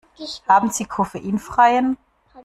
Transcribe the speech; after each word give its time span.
Haben 0.47 0.71
Sie 0.71 0.85
koffeinfreien? 0.85 1.95